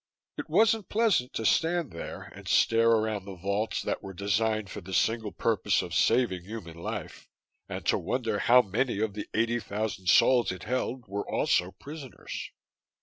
It 0.35 0.49
wasn't 0.49 0.89
pleasant 0.89 1.31
to 1.33 1.45
stand 1.45 1.91
there 1.91 2.23
and 2.35 2.47
stare 2.47 2.89
around 2.89 3.25
the 3.25 3.35
vaults 3.35 3.83
that 3.83 4.01
were 4.01 4.15
designed 4.15 4.71
for 4.71 4.81
the 4.81 4.95
single 4.95 5.31
purpose 5.31 5.83
of 5.83 5.93
saving 5.93 6.41
human 6.43 6.75
life 6.77 7.29
and 7.69 7.85
to 7.85 7.99
wonder 7.99 8.39
how 8.39 8.63
many 8.63 8.99
of 8.99 9.13
the 9.13 9.29
eighty 9.35 9.59
thousand 9.59 10.09
souls 10.09 10.51
it 10.51 10.63
held 10.63 11.07
were 11.07 11.29
also 11.31 11.73
prisoners. 11.79 12.49